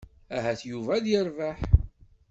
Ahat 0.35 0.59
Yuba 0.69 0.91
ad 0.97 1.05
yerbeḥ. 1.11 1.59